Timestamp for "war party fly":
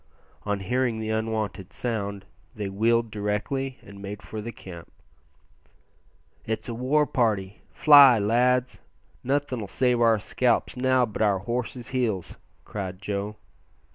6.73-8.17